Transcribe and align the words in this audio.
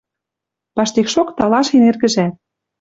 Паштекшок 0.75 1.27
талашен 1.37 1.83
эргӹжӓт... 1.89 2.33